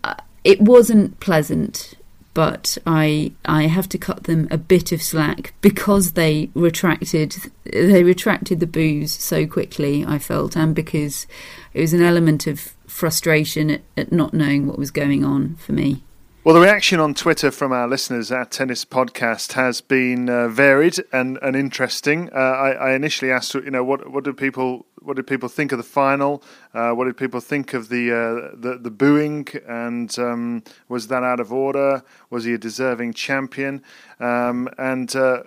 uh, 0.02 0.14
it 0.42 0.60
wasn't 0.60 1.20
pleasant, 1.20 1.94
but 2.36 2.76
I 2.86 3.32
I 3.46 3.62
have 3.62 3.88
to 3.88 3.96
cut 3.96 4.24
them 4.24 4.46
a 4.50 4.58
bit 4.58 4.92
of 4.92 5.00
slack 5.00 5.54
because 5.62 6.12
they 6.12 6.50
retracted 6.52 7.50
they 7.64 8.04
retracted 8.04 8.60
the 8.60 8.66
boos 8.66 9.10
so 9.10 9.46
quickly. 9.46 10.04
I 10.04 10.18
felt, 10.18 10.54
and 10.54 10.74
because 10.74 11.26
it 11.72 11.80
was 11.80 11.94
an 11.94 12.02
element 12.02 12.46
of 12.46 12.74
frustration 12.86 13.70
at, 13.70 13.80
at 13.96 14.12
not 14.12 14.34
knowing 14.34 14.66
what 14.66 14.78
was 14.78 14.90
going 14.90 15.24
on 15.24 15.54
for 15.54 15.72
me. 15.72 16.02
Well, 16.44 16.54
the 16.54 16.60
reaction 16.60 17.00
on 17.00 17.14
Twitter 17.14 17.50
from 17.50 17.72
our 17.72 17.88
listeners 17.88 18.30
at 18.30 18.50
Tennis 18.50 18.84
Podcast 18.84 19.54
has 19.54 19.80
been 19.80 20.28
uh, 20.28 20.48
varied 20.48 21.02
and, 21.14 21.38
and 21.40 21.56
interesting. 21.56 22.28
Uh, 22.34 22.38
I, 22.38 22.70
I, 22.72 22.92
initially 22.92 23.32
asked, 23.32 23.54
you 23.54 23.70
know, 23.70 23.82
what 23.82 24.12
what 24.12 24.24
did 24.24 24.36
people 24.36 24.84
what 25.06 25.16
did 25.16 25.26
people 25.26 25.48
think 25.48 25.70
of 25.72 25.78
the 25.78 25.84
final? 25.84 26.42
Uh, 26.74 26.90
what 26.90 27.04
did 27.04 27.16
people 27.16 27.40
think 27.40 27.74
of 27.74 27.88
the 27.88 28.10
uh, 28.10 28.56
the, 28.56 28.78
the, 28.78 28.90
booing? 28.90 29.46
And 29.66 30.16
um, 30.18 30.64
was 30.88 31.06
that 31.08 31.22
out 31.22 31.38
of 31.38 31.52
order? 31.52 32.02
Was 32.28 32.44
he 32.44 32.54
a 32.54 32.58
deserving 32.58 33.12
champion? 33.12 33.82
Um, 34.18 34.68
and 34.78 35.14
uh, 35.14 35.42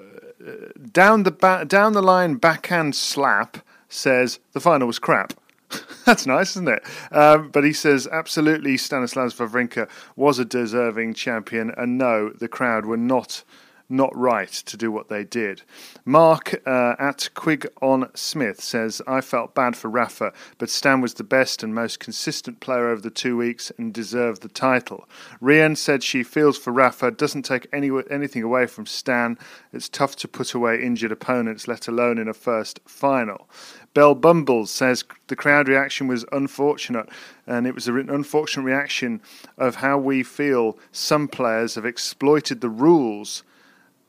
down 0.92 1.24
the 1.24 1.32
ba- 1.32 1.66
down 1.66 1.94
the 1.94 2.02
line, 2.02 2.36
backhand 2.36 2.96
slap 2.96 3.58
says 3.90 4.40
the 4.54 4.62
final 4.62 4.88
was 4.88 5.00
crap. 5.00 5.34
That's 6.06 6.26
nice, 6.26 6.52
isn't 6.52 6.70
it? 6.70 6.84
Um, 7.12 7.50
but 7.50 7.64
he 7.64 7.74
says 7.74 8.08
absolutely 8.12 8.78
Stanislas 8.78 9.36
Wawrinka 9.36 9.90
was 10.16 10.40
a 10.40 10.46
deserving 10.46 11.16
champion, 11.16 11.72
and 11.78 11.98
no, 11.98 12.30
the 12.30 12.48
crowd 12.48 12.86
were 12.86 12.98
not 12.98 13.44
not 13.90 14.16
right 14.16 14.52
to 14.52 14.78
do 14.78 14.92
what 14.92 15.10
they 15.10 15.24
did. 15.24 15.64
Mark 16.06 16.62
uh, 16.66 16.96
at 17.00 17.30
Quig 17.34 17.68
on 17.82 18.10
Smith 18.14 18.62
says, 18.62 19.02
I 19.08 19.22
felt 19.22 19.56
bad 19.56 19.76
for 19.76 19.90
Rafa, 19.90 20.32
but 20.58 20.70
Stan 20.70 21.02
was 21.02 21.16
the 21.16 21.24
best 21.24 21.64
and 21.64 21.74
most 21.74 22.00
consistent 22.00 22.60
player 22.60 22.90
over 22.90 23.02
the 23.02 23.10
two 23.10 23.36
weeks 23.36 23.72
and 23.78 23.94
deserved 23.94 24.42
the 24.42 24.50
title. 24.50 25.08
Rian 25.42 25.76
said 25.76 26.04
she 26.04 26.24
feels 26.24 26.58
for 26.58 26.72
Rafa, 26.72 27.12
doesn't 27.12 27.44
take 27.44 27.68
any, 27.74 27.90
anything 28.10 28.44
away 28.44 28.68
from 28.68 28.86
Stan. 28.86 29.38
It's 29.74 29.90
tough 29.90 30.16
to 30.18 30.28
put 30.28 30.54
away 30.54 30.82
injured 30.82 31.12
opponents, 31.12 31.68
let 31.68 31.88
alone 31.88 32.18
in 32.18 32.28
a 32.28 32.34
first 32.34 32.80
final. 32.86 33.50
Bell 33.94 34.14
Bumbles 34.14 34.70
says 34.70 35.04
the 35.28 35.36
crowd 35.36 35.68
reaction 35.68 36.08
was 36.08 36.26
unfortunate, 36.32 37.10
and 37.48 37.66
it 37.66 37.74
was 37.74 37.88
an 37.88 38.10
unfortunate 38.10 38.64
reaction 38.64 39.22
of 39.58 39.76
how 39.76 39.98
we 39.98 40.22
feel 40.22 40.78
some 40.92 41.28
players 41.28 41.76
have 41.76 41.86
exploited 41.86 42.62
the 42.62 42.70
rules. 42.70 43.44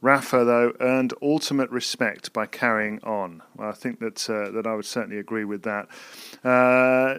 Rafa, 0.00 0.44
though, 0.44 0.72
earned 0.80 1.12
ultimate 1.20 1.68
respect 1.70 2.32
by 2.32 2.46
carrying 2.46 3.00
on. 3.02 3.42
Well, 3.56 3.68
I 3.68 3.72
think 3.72 3.98
that 4.00 4.30
uh, 4.30 4.50
that 4.52 4.66
I 4.66 4.74
would 4.74 4.86
certainly 4.86 5.18
agree 5.18 5.44
with 5.44 5.64
that. 5.64 5.88
Uh, 6.42 7.18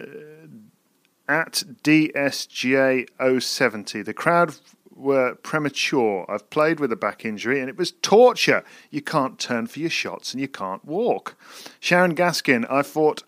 at 1.28 1.62
DSJ070, 1.84 4.04
the 4.04 4.12
crowd 4.12 4.56
were 4.94 5.34
premature. 5.36 6.26
I've 6.28 6.50
played 6.50 6.80
with 6.80 6.92
a 6.92 6.96
back 6.96 7.24
injury 7.24 7.60
and 7.60 7.68
it 7.68 7.76
was 7.76 7.92
torture. 8.02 8.64
You 8.90 9.02
can't 9.02 9.38
turn 9.38 9.66
for 9.66 9.78
your 9.78 9.90
shots 9.90 10.34
and 10.34 10.40
you 10.40 10.48
can't 10.48 10.84
walk. 10.84 11.36
Sharon 11.80 12.14
Gaskin, 12.14 12.70
I 12.70 12.82
thought. 12.82 13.22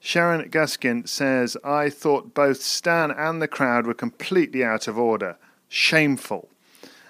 Sharon 0.00 0.50
Gaskin 0.50 1.08
says, 1.08 1.56
I 1.64 1.88
thought 1.88 2.34
both 2.34 2.62
Stan 2.62 3.10
and 3.10 3.40
the 3.40 3.48
crowd 3.48 3.86
were 3.86 3.94
completely 3.94 4.62
out 4.62 4.86
of 4.86 4.98
order. 4.98 5.38
Shameful. 5.68 6.50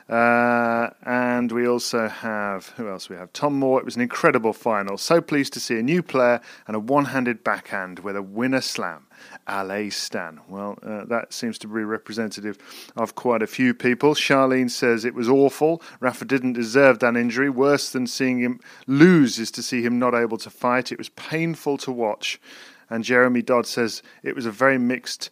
Uh, 0.08 0.90
and 1.06 1.50
we 1.50 1.66
also 1.66 2.08
have, 2.08 2.68
who 2.76 2.88
else 2.88 3.08
we 3.08 3.16
have? 3.16 3.32
Tom 3.32 3.54
Moore. 3.54 3.78
It 3.78 3.84
was 3.87 3.96
an 3.96 4.02
incredible 4.02 4.52
final. 4.52 4.99
So 4.99 5.20
pleased 5.20 5.54
to 5.54 5.61
see 5.61 5.78
a 5.78 5.82
new 5.82 6.02
player 6.02 6.40
and 6.66 6.76
a 6.76 6.78
one 6.78 7.06
handed 7.06 7.42
backhand 7.42 8.00
with 8.00 8.14
a 8.16 8.23
winner 8.23 8.61
slam. 8.61 9.06
Ale 9.49 9.90
Stan. 9.90 10.40
Well, 10.49 10.78
uh, 10.82 11.04
that 11.06 11.32
seems 11.32 11.58
to 11.58 11.68
be 11.68 11.84
representative 11.84 12.58
of 12.96 13.14
quite 13.14 13.42
a 13.42 13.46
few 13.46 13.73
people. 13.73 14.14
Charlene 14.14 14.70
says 14.70 15.04
it 15.04 15.14
was 15.14 15.28
awful. 15.28 15.82
Rafa 16.00 16.25
didn't 16.25 16.52
deserve 16.52 16.99
that 16.99 17.16
injury. 17.16 17.49
Worse 17.49 17.90
than 17.90 18.06
seeing 18.06 18.40
him 18.40 18.61
lose 18.87 19.38
is 19.38 19.50
to 19.52 19.62
see 19.62 19.82
him 19.82 19.99
not 19.99 20.14
able 20.14 20.38
to 20.38 20.50
fight. 20.50 20.92
It 20.92 20.99
was 20.99 21.08
painful 21.11 21.78
to 21.78 21.92
watch. 21.92 22.40
And 22.90 23.04
Jeremy 23.04 23.42
Dodd 23.42 23.66
says 23.66 24.02
it 24.23 24.37
was 24.37 24.46
a 24.46 24.50
very 24.50 24.78
mixed 24.78 25.30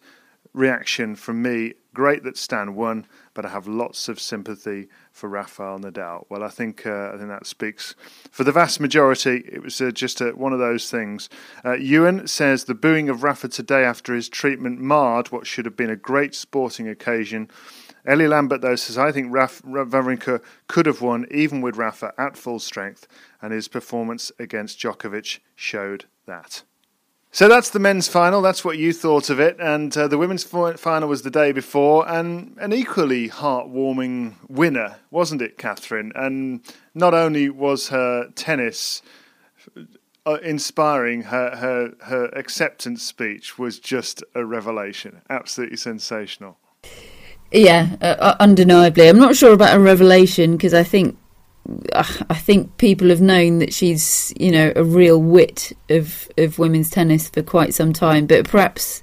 reaction 0.53 1.15
from 1.15 1.41
me. 1.41 1.73
Great 1.93 2.23
that 2.23 2.37
Stan 2.37 2.73
won, 2.73 3.05
but 3.33 3.45
I 3.45 3.49
have 3.49 3.67
lots 3.67 4.09
of 4.09 4.19
sympathy 4.19 4.87
for 5.11 5.29
Rafael 5.29 5.79
Nadal. 5.79 6.25
Well, 6.29 6.43
I 6.43 6.49
think 6.49 6.85
uh, 6.87 7.11
I 7.13 7.17
think 7.17 7.29
that 7.29 7.45
speaks 7.45 7.93
for 8.31 8.43
the 8.43 8.51
vast 8.51 8.79
majority. 8.79 9.43
It 9.51 9.61
was 9.61 9.79
uh, 9.79 9.91
just 9.91 10.19
a, 10.19 10.31
one 10.31 10.53
of 10.53 10.59
those 10.59 10.89
things. 10.89 11.29
Uh, 11.63 11.73
Ewan 11.73 12.27
says 12.27 12.63
the 12.63 12.73
booing 12.73 13.09
of 13.09 13.21
Rafa 13.21 13.47
today 13.47 13.83
after 13.83 14.15
his 14.15 14.27
treatment 14.27 14.79
marred 14.79 15.31
what 15.31 15.45
should 15.45 15.65
have 15.65 15.77
been 15.77 15.91
a 15.91 15.95
great 15.95 16.33
sporting 16.33 16.87
occasion. 16.87 17.49
Ellie 18.05 18.27
Lambert, 18.27 18.61
though, 18.61 18.75
says, 18.75 18.97
I 18.97 19.13
think 19.13 19.31
Raf- 19.31 19.61
Wawrinka 19.61 20.41
could 20.67 20.87
have 20.87 21.01
won 21.01 21.25
even 21.31 21.61
with 21.61 21.77
Rafa 21.77 22.13
at 22.17 22.35
full 22.35 22.59
strength, 22.59 23.07
and 23.41 23.53
his 23.53 23.67
performance 23.69 24.31
against 24.39 24.79
Djokovic 24.79 25.39
showed 25.55 26.05
that. 26.25 26.63
So 27.33 27.47
that's 27.47 27.71
the 27.71 27.79
men's 27.79 28.07
final. 28.07 28.43
That's 28.43 28.63
what 28.63 28.77
you 28.77 28.93
thought 28.93 29.31
of 29.31 29.39
it. 29.39 29.57
And 29.59 29.97
uh, 29.97 30.07
the 30.07 30.19
women's 30.19 30.43
final 30.43 31.09
was 31.09 31.23
the 31.23 31.31
day 31.31 31.51
before, 31.51 32.07
and 32.07 32.55
an 32.59 32.71
equally 32.71 33.27
heartwarming 33.27 34.35
winner, 34.47 34.97
wasn't 35.09 35.41
it, 35.41 35.57
Catherine? 35.57 36.11
And 36.13 36.61
not 36.93 37.15
only 37.15 37.49
was 37.49 37.87
her 37.87 38.29
tennis 38.35 39.01
uh, 40.27 40.37
inspiring, 40.43 41.23
her, 41.23 41.55
her, 41.55 41.93
her 42.05 42.25
acceptance 42.37 43.01
speech 43.01 43.57
was 43.57 43.79
just 43.79 44.23
a 44.35 44.45
revelation. 44.45 45.21
Absolutely 45.27 45.77
sensational. 45.77 46.59
Yeah, 47.51 47.95
uh, 47.99 48.35
undeniably. 48.39 49.07
I'm 49.07 49.17
not 49.17 49.35
sure 49.35 49.53
about 49.53 49.75
a 49.75 49.79
revelation 49.79 50.51
because 50.55 50.75
I 50.75 50.83
think 50.83 51.17
I 51.93 52.35
think 52.35 52.77
people 52.77 53.07
have 53.09 53.21
known 53.21 53.59
that 53.59 53.73
she's, 53.73 54.33
you 54.37 54.51
know, 54.51 54.73
a 54.75 54.83
real 54.83 55.21
wit 55.21 55.71
of 55.89 56.29
of 56.37 56.59
women's 56.59 56.89
tennis 56.89 57.29
for 57.29 57.41
quite 57.41 57.73
some 57.73 57.93
time. 57.93 58.25
But 58.25 58.49
perhaps, 58.49 59.01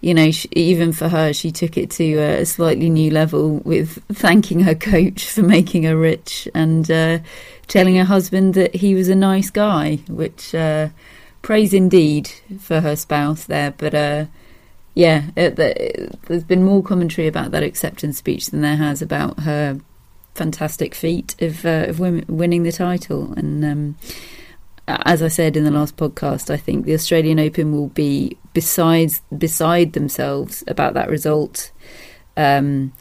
you 0.00 0.14
know, 0.14 0.30
she, 0.30 0.48
even 0.52 0.92
for 0.92 1.08
her, 1.08 1.32
she 1.32 1.50
took 1.50 1.76
it 1.76 1.90
to 1.92 2.14
a 2.14 2.46
slightly 2.46 2.90
new 2.90 3.10
level 3.10 3.56
with 3.58 4.02
thanking 4.12 4.60
her 4.60 4.74
coach 4.74 5.24
for 5.30 5.42
making 5.42 5.82
her 5.82 5.96
rich 5.96 6.48
and 6.54 6.88
uh, 6.90 7.18
telling 7.66 7.96
her 7.96 8.04
husband 8.04 8.54
that 8.54 8.76
he 8.76 8.94
was 8.94 9.08
a 9.08 9.16
nice 9.16 9.50
guy, 9.50 9.96
which 10.08 10.54
uh, 10.54 10.90
praise 11.42 11.74
indeed 11.74 12.30
for 12.60 12.80
her 12.82 12.94
spouse 12.94 13.44
there. 13.46 13.72
But 13.72 13.94
uh, 13.94 14.26
yeah, 14.94 15.24
it, 15.36 15.58
it, 15.58 16.22
there's 16.26 16.44
been 16.44 16.62
more 16.62 16.84
commentary 16.84 17.26
about 17.26 17.50
that 17.50 17.64
acceptance 17.64 18.18
speech 18.18 18.46
than 18.46 18.60
there 18.60 18.76
has 18.76 19.02
about 19.02 19.40
her 19.40 19.80
fantastic 20.36 20.94
feat 20.94 21.34
of 21.40 21.64
uh, 21.64 21.86
of 21.88 21.98
winning 21.98 22.62
the 22.62 22.72
title. 22.72 23.32
And 23.36 23.64
um, 23.64 23.96
as 24.88 25.22
I 25.22 25.28
said 25.28 25.56
in 25.56 25.64
the 25.64 25.70
last 25.70 25.96
podcast, 25.96 26.50
I 26.50 26.56
think 26.56 26.84
the 26.84 26.94
Australian 26.94 27.40
Open 27.40 27.72
will 27.72 27.88
be 27.88 28.36
besides 28.52 29.22
beside 29.36 29.94
themselves 29.94 30.62
about 30.66 30.94
that 30.94 31.08
result. 31.08 31.72
Um, 32.36 32.92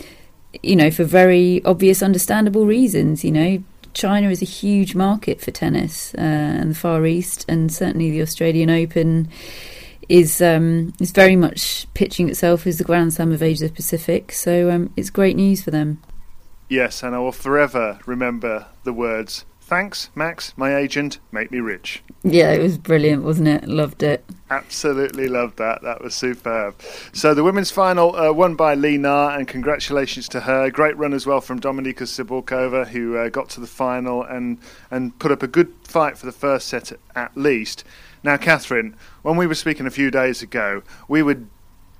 you 0.64 0.76
know, 0.76 0.90
for 0.90 1.04
very 1.04 1.64
obvious, 1.66 2.02
understandable 2.02 2.66
reasons. 2.66 3.24
You 3.24 3.32
know, 3.32 3.64
China 3.94 4.30
is 4.30 4.42
a 4.42 4.46
huge 4.46 4.96
market 4.96 5.42
for 5.42 5.52
tennis 5.52 6.14
uh, 6.16 6.22
and 6.22 6.72
the 6.72 6.76
Far 6.76 7.06
East, 7.06 7.46
and 7.48 7.72
certainly 7.72 8.10
the 8.12 8.22
Australian 8.22 8.70
Open 8.70 9.30
is 10.08 10.42
um, 10.42 10.94
is 11.00 11.12
very 11.12 11.36
much 11.36 11.88
pitching 11.94 12.30
itself 12.30 12.68
as 12.68 12.78
the 12.78 12.84
Grand 12.84 13.14
Slam 13.14 13.32
of 13.32 13.44
Asia 13.44 13.70
Pacific. 13.70 14.32
So 14.32 14.70
um, 14.70 14.94
it's 14.96 15.10
great 15.10 15.36
news 15.36 15.62
for 15.64 15.72
them. 15.72 16.02
Yes, 16.68 17.04
and 17.04 17.16
I 17.16 17.20
will 17.20 17.32
forever 17.32 18.00
remember 18.06 18.68
the 18.84 18.94
words, 18.94 19.46
Thanks, 19.66 20.12
Max, 20.14 20.54
my 20.56 20.76
agent, 20.76 21.18
make 21.32 21.50
me 21.50 21.60
rich. 21.60 22.04
Yeah, 22.24 22.52
it 22.52 22.62
was 22.62 22.78
brilliant, 22.78 23.24
wasn't 23.24 23.48
it? 23.48 23.68
Loved 23.68 24.04
it. 24.04 24.24
Absolutely 24.52 25.28
loved 25.28 25.58
that. 25.58 25.82
That 25.82 26.04
was 26.04 26.14
superb. 26.14 26.76
So 27.14 27.34
the 27.34 27.44
women's 27.44 27.72
final 27.72 28.16
uh, 28.16 28.32
won 28.32 28.54
by 28.54 28.76
Li 28.76 29.00
Na, 29.00 29.36
and 29.36 29.48
congratulations 29.48 30.30
to 30.30 30.42
her. 30.42 30.70
Great 30.70 30.96
run 30.98 31.14
as 31.14 31.26
well 31.26 31.42
from 31.42 31.60
Dominika 31.60 32.04
Cibulkova, 32.04 32.90
who 32.90 33.18
uh, 33.18 33.30
got 33.30 33.50
to 33.50 33.60
the 33.60 33.66
final 33.66 34.22
and, 34.22 34.60
and 34.92 35.18
put 35.18 35.32
up 35.32 35.42
a 35.42 35.48
good 35.48 35.74
fight 35.84 36.16
for 36.16 36.28
the 36.28 36.32
first 36.32 36.68
set 36.68 36.92
at 37.16 37.36
least. 37.36 37.84
Now, 38.24 38.38
Catherine, 38.38 38.96
when 39.24 39.36
we 39.36 39.48
were 39.48 39.56
speaking 39.56 39.88
a 39.88 39.92
few 39.92 40.12
days 40.12 40.44
ago, 40.44 40.84
we 41.08 41.24
were 41.24 41.40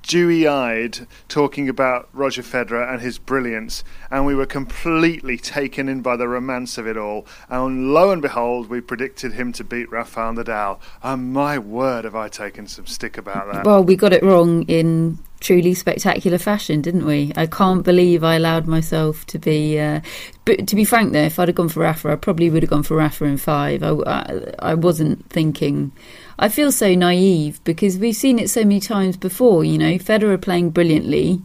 dewy 0.08 0.48
eyed 0.48 1.08
talking 1.28 1.68
about 1.68 2.08
Roger 2.14 2.42
Federer 2.42 2.92
and 2.92 3.02
his 3.02 3.18
brilliance, 3.18 3.84
and 4.12 4.26
we 4.26 4.36
were 4.36 4.46
completely 4.46 5.38
taken 5.38 5.90
in 5.90 6.02
by 6.02 6.16
the 6.16 6.28
romance 6.28 6.78
of 6.78 6.88
it 6.88 6.98
all. 6.98 7.26
And 7.50 7.94
lo 7.94 8.12
and 8.12 8.22
behold, 8.22 8.70
we 8.70 8.82
predicted 8.82 9.34
him 9.34 9.52
to 9.54 9.64
beat 9.64 9.92
Rafael 9.92 10.34
Nadal. 10.34 10.80
And 11.04 11.34
my 11.34 11.58
word, 11.58 12.06
have 12.06 12.16
I 12.16 12.30
taken 12.30 12.68
some 12.68 12.86
stick 12.86 13.18
about 13.18 13.52
that. 13.52 13.66
Well, 13.66 13.84
we 13.84 13.96
got 13.96 14.14
it 14.14 14.24
wrong 14.24 14.64
in 14.64 15.20
truly 15.40 15.74
spectacular 15.74 16.38
fashion, 16.38 16.82
didn't 16.82 17.06
we? 17.06 17.32
I 17.36 17.46
can't 17.46 17.84
believe 17.84 18.24
I 18.24 18.36
allowed 18.36 18.68
myself 18.68 19.26
to 19.28 19.40
be. 19.40 19.78
Uh, 19.80 20.02
but 20.46 20.68
to 20.68 20.76
be 20.76 20.86
frank, 20.86 21.14
though, 21.14 21.24
if 21.24 21.38
I'd 21.40 21.50
have 21.50 21.56
gone 21.56 21.70
for 21.70 21.82
Rafa, 21.82 22.12
I 22.12 22.16
probably 22.16 22.50
would 22.50 22.64
have 22.64 22.70
gone 22.70 22.84
for 22.84 22.96
Rafa 22.98 23.26
in 23.26 23.38
five. 23.38 23.84
I, 23.84 23.90
I, 23.90 24.54
I 24.60 24.74
wasn't 24.74 25.30
thinking. 25.30 25.92
I 26.40 26.50
feel 26.50 26.72
so 26.72 26.94
naive 26.96 27.64
because 27.64 27.98
we've 27.98 28.16
seen 28.16 28.40
it 28.40 28.50
so 28.50 28.62
many 28.62 28.80
times 28.80 29.18
before. 29.18 29.64
You 29.64 29.78
know, 29.78 29.94
Federer 29.96 30.42
playing 30.42 30.72
brilliantly, 30.72 31.42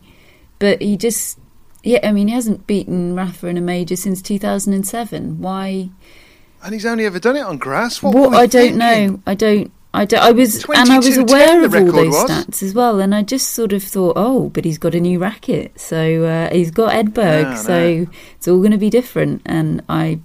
but 0.59 0.81
he 0.81 0.97
just. 0.97 1.39
Yeah, 1.83 2.01
I 2.03 2.13
mean, 2.13 2.29
he 2.29 2.35
hasn't 2.35 2.67
beaten 2.67 3.17
Rafa 3.17 3.47
in 3.47 3.57
a 3.57 3.61
major 3.63 3.97
since 3.97 4.21
2007. 4.21 5.41
Why? 5.41 5.89
And 6.63 6.75
he's 6.75 6.85
only 6.85 7.07
ever 7.07 7.19
done 7.19 7.37
it 7.37 7.41
on 7.41 7.57
grass. 7.57 8.03
What, 8.03 8.15
What 8.15 8.35
I 8.35 8.47
don't 8.47 8.79
thinking? 8.79 8.79
know. 8.79 9.23
I 9.27 9.35
don't. 9.35 9.73
I, 9.93 10.07
I 10.19 10.31
was 10.31 10.65
and 10.65 10.91
I 10.91 10.99
was 10.99 11.17
aware 11.17 11.65
of 11.65 11.75
all 11.75 11.91
those 11.91 12.13
was. 12.13 12.31
stats 12.31 12.63
as 12.63 12.75
well, 12.75 13.01
and 13.01 13.13
I 13.15 13.23
just 13.23 13.49
sort 13.51 13.73
of 13.73 13.83
thought, 13.83 14.13
oh, 14.17 14.49
but 14.51 14.65
he's 14.65 14.79
got 14.79 14.95
a 14.95 15.01
new 15.01 15.19
racket, 15.19 15.79
so 15.81 16.25
uh, 16.25 16.51
he's 16.53 16.71
got 16.71 16.93
Edberg, 16.93 17.51
No, 17.51 17.57
so 17.57 17.95
no. 18.05 18.07
it's 18.37 18.47
all 18.47 18.59
going 18.59 18.71
to 18.71 18.79
be 18.79 18.89
different. 18.91 19.43
And 19.45 19.83
I, 19.89 20.21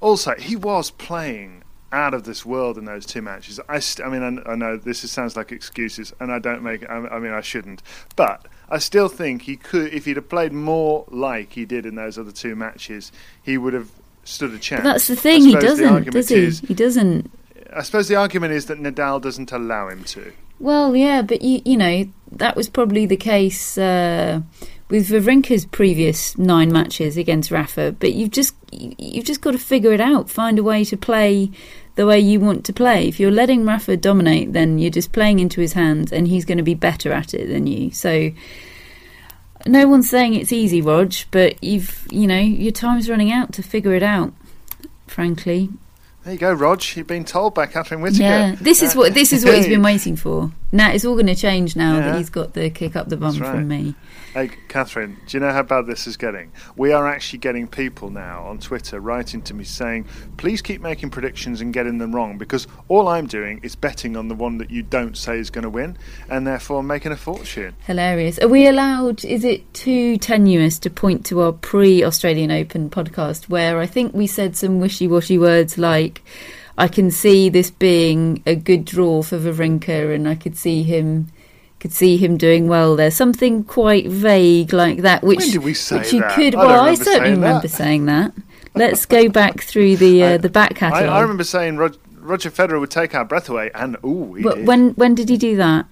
Also, 0.00 0.34
he 0.36 0.54
was 0.56 0.90
playing 0.92 1.62
out 1.90 2.14
of 2.14 2.24
this 2.24 2.44
world 2.46 2.78
in 2.78 2.84
those 2.84 3.06
two 3.06 3.22
matches. 3.22 3.58
I, 3.68 3.78
st- 3.80 4.06
I 4.06 4.10
mean, 4.10 4.22
I, 4.46 4.52
I 4.52 4.54
know 4.54 4.76
this 4.76 5.02
is, 5.02 5.10
sounds 5.10 5.36
like 5.36 5.50
excuses, 5.50 6.12
and 6.20 6.30
I 6.30 6.38
don't 6.38 6.62
make. 6.62 6.88
I, 6.88 6.96
I 7.08 7.18
mean, 7.18 7.32
I 7.32 7.40
shouldn't, 7.40 7.82
but 8.14 8.46
I 8.70 8.78
still 8.78 9.08
think 9.08 9.42
he 9.42 9.56
could. 9.56 9.92
If 9.92 10.04
he'd 10.04 10.16
have 10.16 10.28
played 10.28 10.52
more 10.52 11.04
like 11.08 11.52
he 11.54 11.64
did 11.64 11.86
in 11.86 11.96
those 11.96 12.18
other 12.18 12.30
two 12.32 12.54
matches, 12.54 13.10
he 13.42 13.58
would 13.58 13.72
have 13.72 13.90
stood 14.24 14.52
a 14.52 14.58
chance. 14.58 14.82
but 14.84 14.92
that's 14.92 15.06
the 15.08 15.16
thing, 15.16 15.42
he 15.42 15.54
doesn't, 15.56 16.10
does 16.10 16.28
he? 16.28 16.36
is- 16.36 16.60
he 16.60 16.74
doesn't. 16.74 17.30
I 17.78 17.82
suppose 17.82 18.08
the 18.08 18.16
argument 18.16 18.54
is 18.54 18.66
that 18.66 18.78
Nadal 18.78 19.22
doesn't 19.22 19.52
allow 19.52 19.88
him 19.88 20.02
to. 20.04 20.32
Well, 20.58 20.96
yeah, 20.96 21.22
but 21.22 21.42
you 21.42 21.62
you 21.64 21.76
know 21.76 22.08
that 22.32 22.56
was 22.56 22.68
probably 22.68 23.06
the 23.06 23.16
case 23.16 23.78
uh, 23.78 24.40
with 24.88 25.08
Wawrinka's 25.08 25.64
previous 25.64 26.36
nine 26.36 26.72
matches 26.72 27.16
against 27.16 27.52
Rafa. 27.52 27.92
But 27.92 28.14
you've 28.14 28.32
just 28.32 28.56
you've 28.72 29.24
just 29.24 29.40
got 29.40 29.52
to 29.52 29.58
figure 29.58 29.92
it 29.92 30.00
out. 30.00 30.28
Find 30.28 30.58
a 30.58 30.64
way 30.64 30.84
to 30.86 30.96
play 30.96 31.52
the 31.94 32.06
way 32.06 32.18
you 32.18 32.40
want 32.40 32.64
to 32.64 32.72
play. 32.72 33.06
If 33.06 33.20
you're 33.20 33.30
letting 33.30 33.64
Rafa 33.64 33.96
dominate, 33.96 34.52
then 34.52 34.80
you're 34.80 34.90
just 34.90 35.12
playing 35.12 35.38
into 35.38 35.60
his 35.60 35.74
hands, 35.74 36.12
and 36.12 36.26
he's 36.26 36.44
going 36.44 36.58
to 36.58 36.64
be 36.64 36.74
better 36.74 37.12
at 37.12 37.32
it 37.34 37.46
than 37.46 37.66
you. 37.66 37.90
So. 37.92 38.32
No 39.66 39.88
one's 39.88 40.08
saying 40.08 40.34
it's 40.34 40.52
easy, 40.52 40.80
Rog, 40.80 41.12
but 41.32 41.62
you've 41.62 42.06
you 42.10 42.28
know 42.28 42.38
your 42.38 42.70
time's 42.70 43.10
running 43.10 43.32
out 43.32 43.52
to 43.54 43.62
figure 43.62 43.92
it 43.92 44.04
out. 44.04 44.32
Frankly, 45.08 45.68
There 46.24 46.32
you 46.34 46.38
go, 46.38 46.52
Rog. 46.52 46.82
You've 46.94 47.06
been 47.06 47.24
told 47.24 47.54
by 47.54 47.66
Catherine 47.66 48.00
Whitaker. 48.02 48.22
yeah, 48.22 48.54
this 48.60 48.82
is 48.82 48.94
Uh, 48.94 48.98
what 48.98 49.14
this 49.14 49.32
is 49.32 49.44
what 49.44 49.54
he's 49.56 49.66
been 49.74 49.82
waiting 49.82 50.16
for. 50.16 50.50
Now 50.70 50.92
it's 50.92 51.04
all 51.04 51.14
going 51.14 51.26
to 51.26 51.34
change 51.34 51.76
now 51.76 51.94
Yeah. 51.96 52.00
that 52.10 52.18
he's 52.18 52.28
got 52.30 52.52
the 52.52 52.68
kick 52.68 52.94
up 52.94 53.08
the 53.08 53.16
bum 53.16 53.38
right. 53.38 53.50
from 53.50 53.68
me. 53.68 53.94
Hey, 54.34 54.50
Catherine, 54.68 55.18
do 55.26 55.36
you 55.36 55.40
know 55.40 55.50
how 55.50 55.62
bad 55.62 55.86
this 55.86 56.06
is 56.06 56.18
getting? 56.18 56.52
We 56.76 56.92
are 56.92 57.08
actually 57.08 57.38
getting 57.38 57.66
people 57.66 58.10
now 58.10 58.44
on 58.44 58.58
Twitter 58.58 59.00
writing 59.00 59.40
to 59.42 59.54
me 59.54 59.64
saying, 59.64 60.06
please 60.36 60.60
keep 60.60 60.82
making 60.82 61.08
predictions 61.10 61.62
and 61.62 61.72
getting 61.72 61.96
them 61.96 62.14
wrong 62.14 62.36
because 62.36 62.66
all 62.88 63.08
I'm 63.08 63.26
doing 63.26 63.60
is 63.62 63.74
betting 63.74 64.16
on 64.16 64.28
the 64.28 64.34
one 64.34 64.58
that 64.58 64.70
you 64.70 64.82
don't 64.82 65.16
say 65.16 65.38
is 65.38 65.48
going 65.48 65.62
to 65.62 65.70
win 65.70 65.96
and 66.28 66.46
therefore 66.46 66.82
making 66.82 67.12
a 67.12 67.16
fortune. 67.16 67.74
Hilarious. 67.86 68.38
Are 68.38 68.48
we 68.48 68.66
allowed? 68.66 69.24
Is 69.24 69.44
it 69.44 69.72
too 69.72 70.18
tenuous 70.18 70.78
to 70.80 70.90
point 70.90 71.24
to 71.26 71.40
our 71.40 71.52
pre-Australian 71.52 72.50
Open 72.50 72.90
podcast 72.90 73.48
where 73.48 73.78
I 73.78 73.86
think 73.86 74.12
we 74.12 74.26
said 74.26 74.54
some 74.54 74.80
wishy-washy 74.80 75.38
words 75.38 75.78
like, 75.78 76.22
"I 76.78 76.88
can 76.88 77.10
see 77.10 77.50
this 77.50 77.70
being 77.70 78.42
a 78.46 78.54
good 78.54 78.86
draw 78.86 79.22
for 79.22 79.38
Wawrinka, 79.38 80.14
and 80.14 80.26
I 80.28 80.34
could 80.34 80.56
see 80.56 80.82
him." 80.82 81.28
Could 81.80 81.92
see 81.92 82.16
him 82.16 82.36
doing 82.36 82.66
well 82.66 82.96
there. 82.96 83.12
Something 83.12 83.62
quite 83.62 84.08
vague 84.08 84.72
like 84.72 85.02
that. 85.02 85.22
Which 85.22 85.38
When 85.38 85.50
did 85.50 85.62
we 85.62 85.74
say 85.74 85.98
which 85.98 86.12
you 86.12 86.22
that? 86.22 86.34
could. 86.34 86.56
I 86.56 86.66
well, 86.66 86.80
I 86.80 86.94
certainly 86.94 87.28
saying 87.28 87.40
remember 87.40 87.68
saying 87.68 88.06
that. 88.06 88.32
Let's 88.74 89.06
go 89.06 89.28
back 89.28 89.60
through 89.60 89.96
the 89.96 90.24
uh, 90.24 90.38
the 90.38 90.48
back 90.48 90.74
catalogue. 90.74 91.08
I 91.08 91.20
remember 91.20 91.44
saying 91.44 91.76
Rog- 91.76 91.96
Roger 92.18 92.50
Federer 92.50 92.80
would 92.80 92.90
take 92.90 93.14
our 93.14 93.24
breath 93.24 93.48
away, 93.48 93.70
and 93.76 93.96
ooh, 94.04 94.34
he 94.34 94.42
But 94.42 94.64
when 94.64 94.90
when 94.94 95.14
did 95.14 95.28
he 95.28 95.36
do 95.36 95.56
that? 95.56 95.86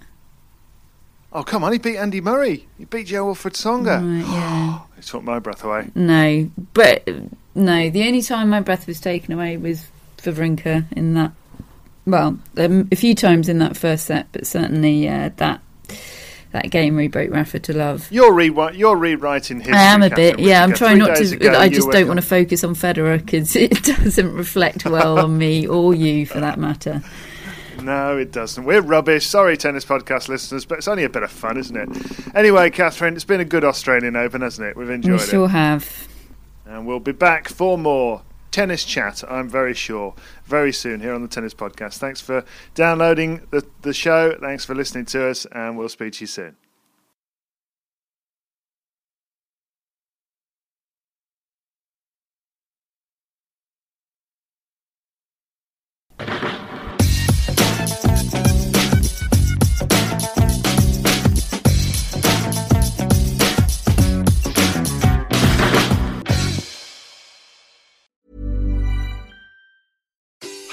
Oh, 1.32 1.42
come 1.42 1.62
on, 1.62 1.72
he 1.72 1.78
beat 1.78 1.98
Andy 1.98 2.20
Murray. 2.20 2.66
He 2.78 2.84
beat 2.86 3.08
Jo-Wilfried 3.08 3.52
Tsonga. 3.52 4.00
Right, 4.00 4.26
yeah. 4.32 4.80
He 4.96 5.02
took 5.02 5.22
my 5.22 5.38
breath 5.38 5.62
away. 5.62 5.90
No, 5.94 6.50
but 6.72 7.06
no. 7.54 7.90
The 7.90 8.06
only 8.08 8.22
time 8.22 8.48
my 8.48 8.60
breath 8.60 8.86
was 8.86 8.98
taken 8.98 9.34
away 9.34 9.56
was 9.58 9.86
for 10.26 10.40
Vrinka 10.40 10.90
in 10.92 11.14
that. 11.14 11.32
Well, 12.04 12.38
um, 12.56 12.88
a 12.90 12.96
few 12.96 13.14
times 13.14 13.48
in 13.48 13.58
that 13.58 13.76
first 13.76 14.06
set, 14.06 14.26
but 14.32 14.46
certainly 14.46 15.08
uh, 15.08 15.30
that 15.36 15.60
that 16.52 16.70
game 16.70 16.98
he 16.98 17.08
broke 17.08 17.30
Rafa 17.30 17.58
to 17.60 17.72
love. 17.72 18.08
You're, 18.10 18.32
re- 18.32 18.52
you're 18.74 18.96
rewriting 18.96 19.58
history. 19.58 19.74
I 19.74 19.82
am 19.82 20.02
a 20.02 20.08
Catherine 20.08 20.36
bit, 20.36 20.44
yeah. 20.44 20.62
I'm 20.62 20.72
trying 20.72 20.98
not 20.98 21.16
to. 21.16 21.34
ago, 21.34 21.52
I 21.52 21.68
just 21.68 21.90
don't 21.90 22.08
want 22.08 22.20
to 22.20 22.26
focus 22.26 22.64
on 22.64 22.74
Federer 22.74 23.24
because 23.24 23.54
it 23.56 23.82
doesn't 23.82 24.34
reflect 24.34 24.84
well 24.84 25.18
on 25.18 25.36
me 25.36 25.66
or 25.66 25.94
you, 25.94 26.26
for 26.26 26.40
that 26.40 26.58
matter. 26.58 27.02
No, 27.82 28.16
it 28.16 28.32
doesn't. 28.32 28.64
We're 28.64 28.80
rubbish. 28.80 29.26
Sorry, 29.26 29.56
tennis 29.56 29.84
podcast 29.84 30.28
listeners, 30.28 30.64
but 30.64 30.78
it's 30.78 30.88
only 30.88 31.04
a 31.04 31.10
bit 31.10 31.22
of 31.22 31.30
fun, 31.30 31.56
isn't 31.56 31.76
it? 31.76 32.34
Anyway, 32.34 32.70
Catherine, 32.70 33.14
it's 33.14 33.24
been 33.24 33.40
a 33.40 33.44
good 33.44 33.64
Australian 33.64 34.16
Open, 34.16 34.40
hasn't 34.40 34.66
it? 34.66 34.76
We've 34.76 34.90
enjoyed 34.90 35.20
it. 35.20 35.24
We 35.24 35.28
sure 35.28 35.48
have. 35.48 36.08
And 36.64 36.86
we'll 36.86 37.00
be 37.00 37.12
back 37.12 37.48
for 37.48 37.76
more 37.76 38.22
tennis 38.56 38.86
chat, 38.86 39.22
I'm 39.28 39.50
very 39.50 39.74
sure, 39.74 40.14
very 40.46 40.72
soon 40.72 41.00
here 41.00 41.12
on 41.12 41.20
the 41.20 41.28
Tennis 41.28 41.52
Podcast. 41.52 41.98
Thanks 41.98 42.22
for 42.22 42.42
downloading 42.74 43.46
the, 43.50 43.66
the 43.82 43.92
show. 43.92 44.34
Thanks 44.40 44.64
for 44.64 44.74
listening 44.74 45.04
to 45.06 45.28
us, 45.28 45.44
and 45.52 45.76
we'll 45.76 45.90
speak 45.90 46.14
to 46.14 46.20
you 46.22 46.26
soon. 46.26 46.56